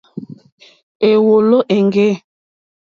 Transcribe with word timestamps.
Èwòló 1.09 1.59
éŋɡê. 1.75 2.09